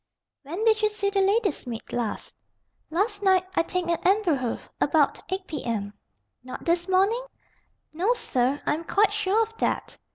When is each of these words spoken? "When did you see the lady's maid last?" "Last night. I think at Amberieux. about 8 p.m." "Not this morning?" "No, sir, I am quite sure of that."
"When 0.41 0.63
did 0.65 0.81
you 0.81 0.89
see 0.89 1.11
the 1.11 1.21
lady's 1.21 1.67
maid 1.67 1.93
last?" 1.93 2.35
"Last 2.89 3.21
night. 3.21 3.45
I 3.53 3.61
think 3.61 3.91
at 3.91 4.03
Amberieux. 4.03 4.57
about 4.81 5.21
8 5.31 5.45
p.m." 5.45 5.93
"Not 6.43 6.65
this 6.65 6.87
morning?" 6.87 7.23
"No, 7.93 8.11
sir, 8.13 8.59
I 8.65 8.73
am 8.73 8.83
quite 8.83 9.13
sure 9.13 9.43
of 9.43 9.55
that." 9.57 9.99